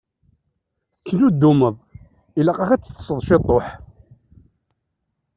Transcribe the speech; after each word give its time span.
Tettnuddumeḍ, 0.93 1.75
ilaq-ak 2.39 2.69
ad 2.71 2.81
teṭṭseḍ 2.83 3.19
ciṭuḥ. 3.27 3.65